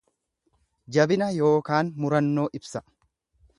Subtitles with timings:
[0.95, 2.85] Jabina yookaan murannoo ibsa.